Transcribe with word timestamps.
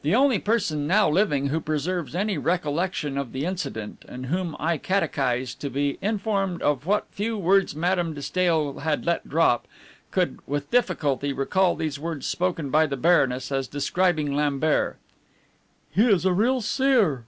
The 0.00 0.14
only 0.14 0.38
person 0.38 0.86
now 0.86 1.06
living 1.06 1.48
who 1.48 1.60
preserves 1.60 2.14
any 2.14 2.38
recollection 2.38 3.18
of 3.18 3.32
the 3.32 3.44
incident, 3.44 4.06
and 4.08 4.24
whom 4.24 4.56
I 4.58 4.78
catechised 4.78 5.58
to 5.60 5.68
be 5.68 5.98
informed 6.00 6.62
of 6.62 6.86
what 6.86 7.04
few 7.10 7.36
words 7.36 7.76
Madame 7.76 8.14
de 8.14 8.22
Stael 8.22 8.78
had 8.78 9.04
let 9.04 9.28
drop, 9.28 9.68
could 10.10 10.38
with 10.46 10.70
difficulty 10.70 11.30
recall 11.34 11.76
these 11.76 11.98
words 11.98 12.26
spoken 12.26 12.70
by 12.70 12.86
the 12.86 12.96
Baroness 12.96 13.52
as 13.52 13.68
describing 13.68 14.34
Lambert, 14.34 14.96
"He 15.90 16.10
is 16.10 16.24
a 16.24 16.32
real 16.32 16.62
seer." 16.62 17.26